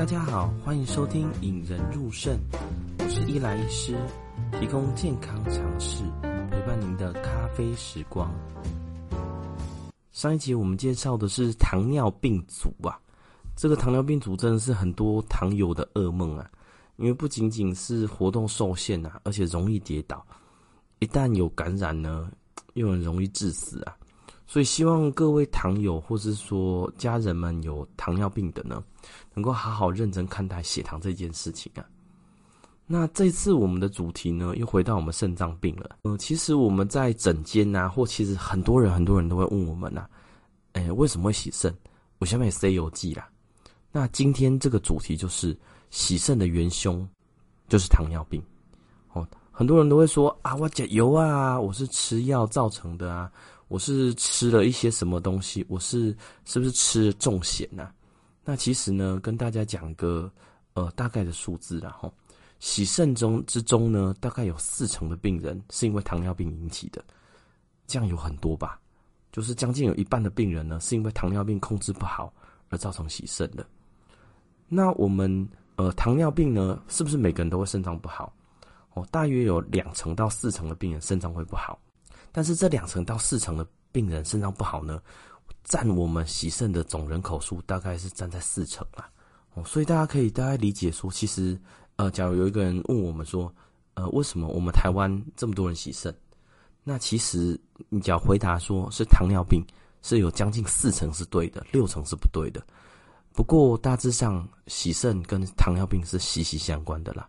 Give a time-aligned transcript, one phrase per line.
[0.00, 2.34] 大家好，欢迎收听《引人入胜》，
[3.04, 3.94] 我是伊莱医师，
[4.58, 8.32] 提供健康常识，陪伴您的咖啡时光。
[10.10, 12.98] 上一集我们介绍的是糖尿病足啊，
[13.54, 16.50] 这个糖尿病足真的是很多糖友的噩梦啊，
[16.96, 20.26] 因为不仅仅是活动受限啊，而且容易跌倒，
[21.00, 22.32] 一旦有感染呢，
[22.72, 23.94] 又很容易致死啊。
[24.50, 28.82] 所以希望各位糖友，或是说家人们有糖尿病的呢，
[29.32, 31.86] 能够好好认真看待血糖这件事情啊。
[32.84, 35.98] 那这次我们的主题呢，又回到我们肾脏病了。
[36.02, 40.10] 嗯、其实我们在诊间呐，或其实很多人很多人都会问我们呐、啊，
[40.72, 41.72] 哎、为什么会洗肾？
[42.18, 43.28] 我下面也 C 有记啦。
[43.92, 45.56] 那今天这个主题就是
[45.90, 47.08] 洗肾的元凶，
[47.68, 48.42] 就是糖尿病。
[49.12, 53.30] 哦，很多人都会说啊，我加油啊，我是吃药造成的啊。
[53.70, 55.64] 我是吃了一些什么东西？
[55.68, 57.88] 我是是不是吃重咸呐？
[58.44, 60.28] 那其实呢，跟大家讲个
[60.74, 62.10] 呃大概的数字啦齁。
[62.58, 67.02] 洗肾中之中呢，大概有四成的病人是因为糖尿病引起的，
[67.86, 68.80] 这样有很多吧？
[69.30, 72.34] 就是将近有一半的病人呢，是因为糖尿病控制不好
[72.70, 73.64] 而造成洗肾的。
[74.66, 78.34] 那我们呃糖尿病呢，是不是每个人都会肾脏不好？
[78.94, 81.80] 哦，大约有两成到四成的病人肾脏会不好。
[82.32, 85.02] 但是这两成到四成的病人肾脏不好呢，
[85.64, 89.08] 占我们洗肾的总人口数大概是占在四成啊，
[89.54, 91.60] 哦，所以大家可以大概理解说，其实，
[91.96, 93.52] 呃，假如有一个人问我们说，
[93.94, 96.14] 呃，为什么我们台湾这么多人洗肾？
[96.84, 99.60] 那其实你只要回答说是糖尿病，
[100.00, 102.64] 是有将近四成是对的，六成是不对的。
[103.32, 107.28] 不过大致上洗肾跟糖尿病是息息相关的啦。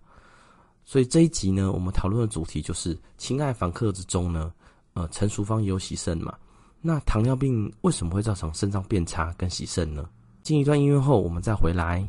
[0.85, 4.53] 所以这一集呢，我们讨论的主题就是亲爱房客之中呢。
[4.93, 6.33] 呃，陈淑芳也有洗肾嘛？
[6.81, 10.09] 那糖尿病为什么会造成肾脏变差跟洗肾呢？
[10.43, 12.05] 进一段音乐后，我们再回来。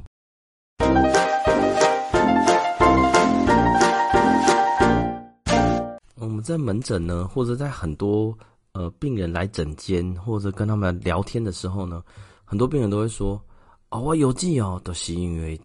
[6.16, 8.36] 我们在门诊呢，或者在很多
[8.72, 12.02] 呃病人来诊间，或者跟他们聊天的时候呢，
[12.44, 13.40] 很多病人都会说
[13.90, 15.60] ：“哦，我有记哦，都是因为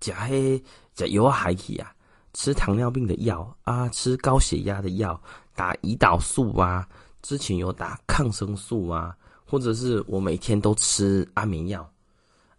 [0.00, 0.62] 吃黑
[0.94, 1.92] 吃油海体啊，
[2.34, 5.18] 吃糖尿病的药啊，吃高血压的药。”
[5.58, 6.86] 打胰岛素啊，
[7.20, 11.84] 之前有打抗生素啊，或者是我每天都吃安眠药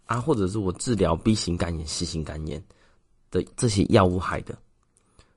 [0.04, 2.62] 啊，或者是我治疗 B 型肝炎、C 型肝炎
[3.30, 4.54] 的这些药物害的。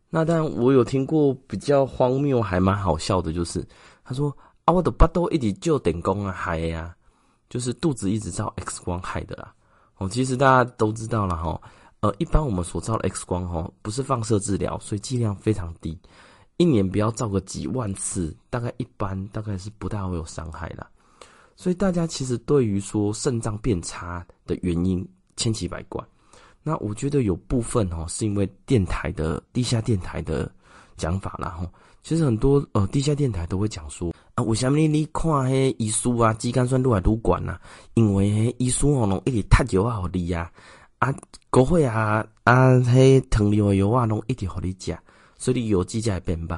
[0.09, 3.65] 那当然，我有听过比较荒谬还蛮好笑的，就是
[4.03, 4.35] 他说
[4.65, 6.93] 啊，我的巴肚一直就点工啊害呀，
[7.49, 9.53] 就是肚子一直照 X 光害的啦。
[9.99, 11.61] 哦，其实大家都知道了哈，
[12.01, 15.97] 呃，一般我们所照的 X 光哈，不是放射治疗，所以剂量非常低。
[16.63, 20.87] 一年不要照个几万次，大概一般大概是不大会有伤害啦。
[21.57, 26.01] 所以大家其实对于说肾脏变差的原因千奇百怪。
[26.63, 30.49] 那我觉得有部分哦是因为电台的地下电台的
[30.95, 31.69] 讲法啦吼。
[32.01, 37.59] 其实很多呃地下电台都会讲说啊，为什么你看迄医书啊，肌酐酸愈来愈管啊？
[37.95, 40.49] 因为迄医书哦，拢一直踢药啊，互你啊，
[40.99, 41.13] 啊，
[41.49, 44.97] 高血压啊，迄糖尿药啊，拢一直互你食。
[45.43, 46.57] 所以有机在变败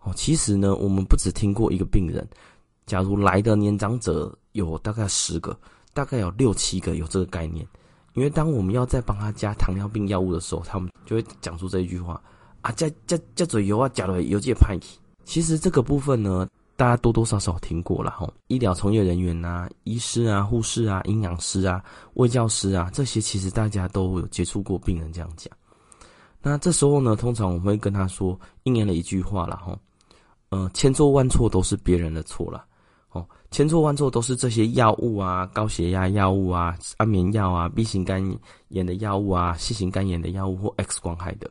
[0.00, 0.12] 哦。
[0.16, 2.28] 其实呢，我们不只听过一个病人。
[2.84, 5.56] 假如来的年长者有大概十个，
[5.94, 7.64] 大概有六七个有这个概念。
[8.14, 12.20] 因为当我们要再帮他加糖尿病药物的时候，他们就会讲出这一句话
[12.62, 14.76] 啊，加加加嘴油啊，加了油解派。
[15.24, 18.28] 其实这个部分呢，大家多多少少听过了哈。
[18.48, 21.80] 医疗从业人员啊，医师啊、护士啊、营养师啊、
[22.14, 25.52] 卫教师啊，这些其实大家都有接触过病人这样讲。
[26.42, 29.78] 那这时候呢，通常我们会跟他说应验了一句话了哈，
[30.50, 32.64] 呃，千错万错都是别人的错了，
[33.10, 38.22] 哦，千错万错都是这些药物啊，高血压药物啊，安眠药啊，B 型肝
[38.68, 41.50] 炎的药物啊，C 型肝炎的药物或 X 光害的。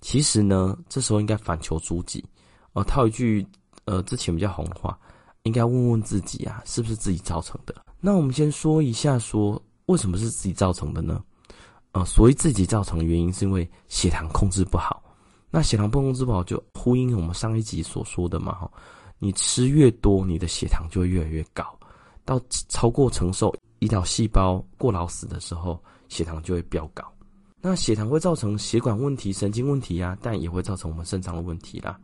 [0.00, 2.24] 其实呢，这时候应该反求诸己，
[2.72, 3.46] 哦，套一句
[3.84, 4.98] 呃之前比较红的话，
[5.44, 7.74] 应该问问自己啊，是不是自己造成的？
[8.00, 11.22] 那我们先说一下说，说为什么是自己造成的呢？
[11.98, 15.02] 呃，所以自己造成的原因，是因为血糖控制不好。
[15.50, 18.70] 那血糖不控制不好，就呼应我们上一集所说的嘛，哈，
[19.18, 21.64] 你吃越多，你的血糖就会越来越高，
[22.24, 27.02] 到超过承受胰岛细胞过劳死的时候，血糖就会飙高。
[27.60, 31.98] 那血糖会造成血管问题、神经问题啊，但也会造成我们肾脏的问题啦。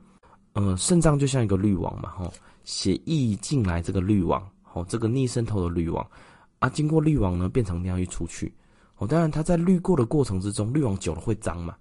[0.55, 2.29] 呃，肾脏就像一个滤网嘛，哈，
[2.65, 6.05] 血液进来这个滤网，好，这个逆渗透的滤网
[6.59, 8.53] 啊，经过滤网呢，变成尿液出去。
[8.97, 11.77] 哦，当然，它在滤过的过程之中，滤网久了会脏嘛。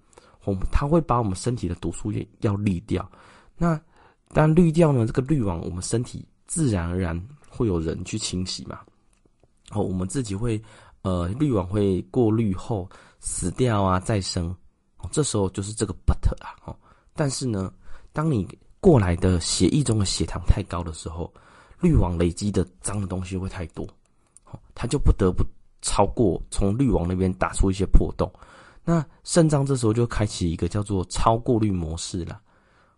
[0.45, 3.09] 哦，它会把我们身体的毒素也要滤掉。
[3.57, 3.79] 那
[4.29, 8.79] 当然滤掉呢，这个滤网我们身体自然而然会有人去清洗嘛。
[9.71, 10.61] 哦，我们自己会
[11.03, 12.89] 呃，滤网会过滤后
[13.19, 14.49] 死掉啊，再生，
[14.97, 16.75] 哦这时候就是这个 but 啊，哦，
[17.13, 17.71] 但是呢，
[18.11, 18.47] 当你
[18.79, 21.33] 过来的血液中的血糖太高的时候，
[21.79, 23.85] 滤网累积的脏的东西会太多，
[24.45, 25.45] 哦它就不得不
[25.83, 28.31] 超过从滤网那边打出一些破洞，
[28.83, 32.41] 那肾脏这时候就开启一个叫做超过滤模式了。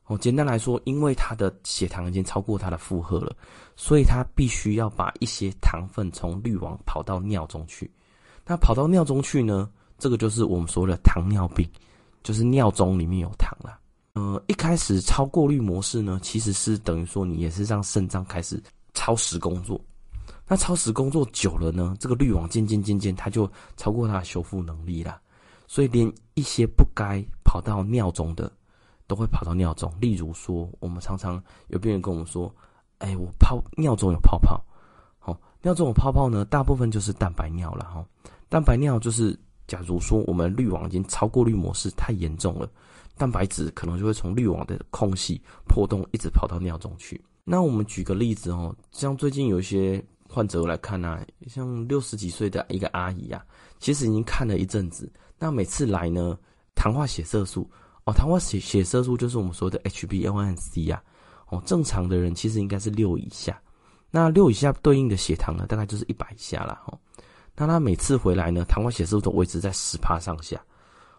[0.06, 3.36] 哦，简单来说，因为它的血糖已经超过它的负荷了，
[3.76, 7.92] 所以它必须要把一些糖分从滤网跑到尿中去。
[8.46, 9.68] 那跑到尿中去呢？
[9.98, 11.68] 这个就是我们说的糖尿病，
[12.22, 13.80] 就是尿中里面有糖了。
[14.14, 18.62] 呃，一开始超过滤模式呢，其实是等于说你也是让肾脏开始
[18.94, 19.82] 超时工作。
[20.48, 25.20] 那超时工作久了呢，这个滤网渐渐渐渐它就超过它的修复能力了，
[25.68, 28.52] 所以连一些不该跑到尿中的。
[29.08, 32.52] 都会跑到尿中，例如说，我们常常有病人跟我们说
[32.98, 34.60] ：“哎，我泡尿中有泡泡。”
[35.26, 38.04] 哦，尿中有泡泡呢，大部分就是蛋白尿了哈。
[38.50, 42.68] 蛋白尿就是，假如说我们滤网已经超过滤模式太严重了，
[43.16, 47.24] 蛋白质可能就会从滤网的空隙破洞一直跑到尿中去。
[47.44, 50.04] 那我们举个例子哦，像最近有一些
[50.36, 53.42] 患者来看啊，像六十几岁的一个阿姨啊，
[53.80, 55.10] 其实已经看了一阵子，
[55.40, 56.38] 那每次来呢，
[56.76, 57.66] 糖化血色素。
[58.04, 61.02] 哦，糖化血血色素就是我们说的 HbA1c 呀。
[61.48, 63.58] 哦，正常的人其实应该是六以下，
[64.12, 66.82] 那六以下对应的血糖呢，大概就是一百以下啦。
[66.88, 67.00] 哦，
[67.56, 70.62] 那他每次回来呢，糖化血色素都维持在十帕上下。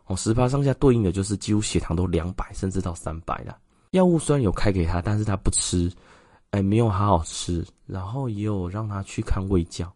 [0.05, 3.57] 哦，十帕上下对应的就是几乎血糖都两百，甚至到三百了。
[3.93, 5.91] 药物虽然有开给他，但是他不吃，
[6.51, 9.93] 哎，没有好好吃，然后也有让他去看胃教。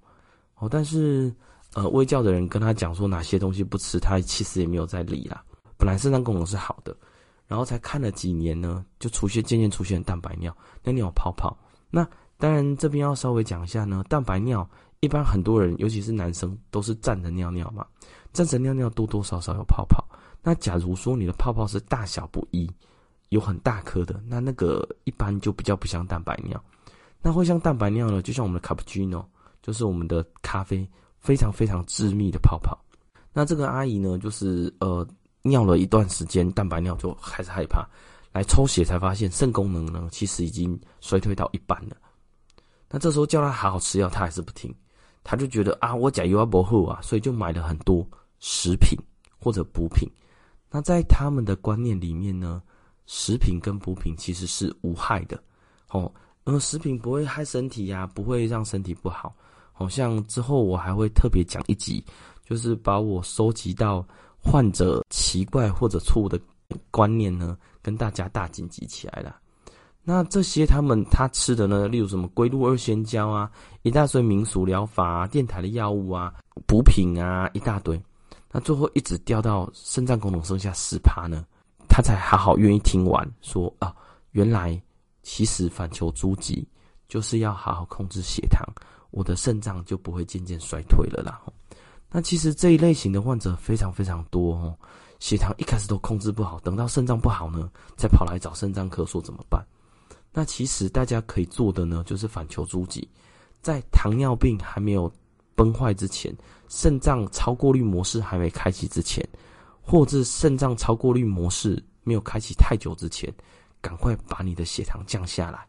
[0.56, 1.32] 哦，但是
[1.74, 5.42] 呃，胃教的人跟他讲说哪些东西不吃，他其实也没有在理啦。
[5.78, 6.94] 本来肾脏功能是好的，
[7.46, 11.56] 然后才看了几年呢，就出现渐渐出现蛋白尿，那尿泡泡。
[11.90, 12.06] 那
[12.36, 14.68] 当然这边要稍微讲一下呢，蛋白尿
[15.00, 17.86] 一般很多人，尤其是男生，都是站着尿尿嘛，
[18.32, 20.04] 站着尿尿多多少少有泡泡。
[20.42, 22.70] 那假如说你的泡泡是大小不一，
[23.30, 26.62] 有很大颗的，那那个一般就比较不像蛋白尿。
[27.20, 29.24] 那会像蛋白尿呢，就像我们的 cappuccino，
[29.60, 30.88] 就是我们的咖啡，
[31.18, 32.78] 非常非常致密的泡泡。
[33.32, 35.04] 那这个阿姨呢，就是呃。
[35.42, 37.88] 尿了一段时间，蛋白尿就开始害怕，
[38.30, 41.96] 来抽血才发现肾功能呢，其实已经衰退到一半了。
[42.90, 44.70] 那这时候叫他好好吃药，他还是不听，
[45.24, 48.06] 他就觉得啊，我假油要不好啊，所以就买了很多
[48.38, 48.98] 食品
[49.38, 50.06] 或者补品。
[50.70, 52.62] 那在他们的观念里面呢，
[53.12, 55.36] 食品跟补品其实是无害的
[55.90, 56.12] 哦，
[56.44, 59.34] 呃食品不会害身体呀、不会让身体不好。
[59.72, 62.04] 好像之后我还会特别讲一集，
[62.48, 64.06] 就是把我收集到。
[64.42, 66.40] 患者奇怪或者错误的
[66.90, 69.36] 观念呢，跟大家大紧急起来了。
[70.02, 73.50] 那这些他们他吃的呢，例如什么龟鹿二仙胶啊，
[73.82, 76.32] 一大堆民俗疗法啊，电台的药物啊，
[76.66, 78.02] 补品啊，一大堆。
[78.50, 81.44] 那最后一直掉到肾脏功能剩下十趴呢，
[82.00, 83.94] 他才好好愿意听完，说啊，
[84.30, 84.80] 原来
[85.22, 86.66] 其实反求诸己，
[87.08, 88.66] 就是要好好控制血糖，
[89.10, 91.38] 我的肾脏就不会渐渐衰退了啦。
[92.10, 94.74] 那其实这一类型的患者非常非常多哦，
[95.18, 99.62] 血糖一开始都控制不好，等到肾脏不好呢，再跑来找肾脏科说怎么办？
[100.32, 103.06] 那其实大家可以做的呢，就是反求诸己，
[103.60, 105.12] 在糖尿病还没有
[105.54, 106.34] 崩坏之前，
[106.70, 109.22] 肾脏超过滤模式还没开启之前，
[109.82, 113.32] 或者肾脏超过滤模式没有开启太久之前，
[113.80, 115.66] 赶快把你的血糖降下来，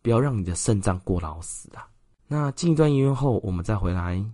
[0.00, 1.86] 不要让你的肾脏过劳死啊！
[2.28, 4.24] 那进一段音乐后，我们再回来。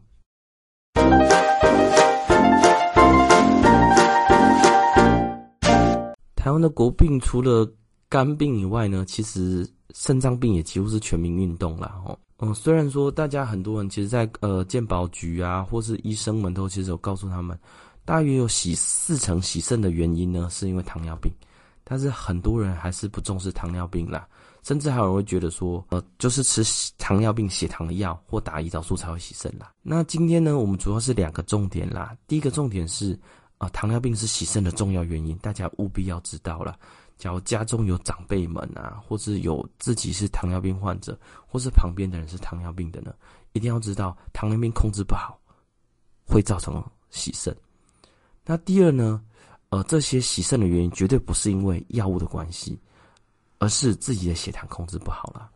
[6.37, 7.71] 台湾的国病除了
[8.09, 12.19] 肝病以外呢，其实肾脏病也几乎是全民运动了哦。
[12.39, 17.59] 嗯，虽然说大家很多人其实在，在呃健保局啊，或是医生们都其实有告诉他们，
[18.09, 21.31] 大约有洗四成洗肾的原因呢，是因为糖尿病，
[21.85, 24.27] 但是很多人还是不重视糖尿病啦。
[24.63, 26.65] 甚至还有人会觉得说，呃，就是吃
[26.97, 29.75] 糖尿病血糖的药或打胰岛素才会洗肾啦。
[29.83, 32.17] 那今天呢，我们主要是两个重点啦。
[32.27, 33.13] 第一个重点是，
[33.59, 36.79] 啊、糖尿病是洗肾的重要原因，大家务必要知道了。
[37.19, 41.15] 假如家中有长辈们啊，或是有自己是糖尿病患者，
[41.47, 43.13] 或是旁边的人是糖尿病的呢，
[43.53, 45.39] 一定要知道糖尿病控制不好
[46.27, 47.55] 会造成洗肾。
[48.49, 49.23] 那第二呢，
[49.69, 52.77] 呃，这些洗肾的原因绝对不是因为药物的关系。
[53.61, 55.51] 而是自己的血糖控制不好了。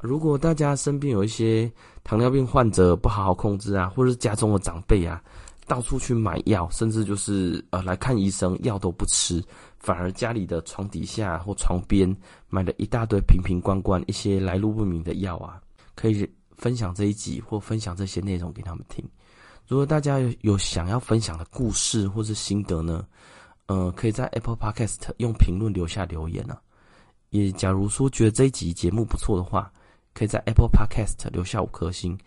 [0.00, 1.70] 如果大家身边有一些
[2.02, 5.22] 糖尿病患者不好好控制啊，或者是家中的长辈啊，
[5.66, 9.44] 到处去买药，甚至就是呃来看医生，药都不吃，
[9.78, 12.16] 反而家里的床底下或床边
[12.48, 15.60] 买了一大堆瓶瓶罐罐一些来路不明的药啊，
[15.94, 16.26] 可以
[16.56, 19.06] 分享这一集或分享这些内容给他们听。
[19.70, 23.06] 如果大家有有想要分享的故事或是心得呢，
[23.66, 26.60] 呃，可以在 Apple Podcast 用评论留下留言啊。
[27.28, 29.72] 也假如说觉得这一集节目不错的话，
[30.12, 32.18] 可以在 Apple Podcast 留下五颗星，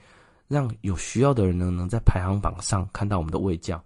[0.47, 3.83] 让有需要的人呢能在排行榜上看到我们的位教，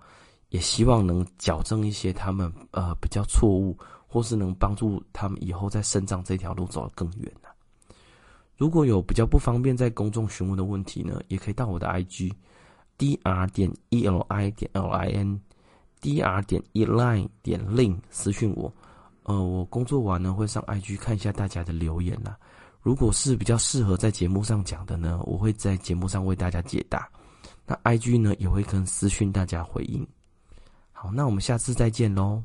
[0.50, 7.50] 也希望能矫正一些他们呃比较错误，或是能帮助他们以后在肾脏这条路走得更远啊。
[8.56, 12.32] 如果有比较不方便在公众询问的问题呢，也可以到我的 IG
[12.98, 15.40] dr 点 eli 点 lin
[16.02, 18.74] dr 点 eli 点 link 私讯我。
[19.24, 22.38] 呃，我工作完呢会上 IG 看一下大家的留言啦。
[22.82, 27.10] 如果是比较适合在节目上讲的呢，我会在节目上为大家解答。
[27.66, 30.08] 那 IG 呢也会跟私讯大家回应。
[30.94, 32.42] 好，那我们下次再见喽。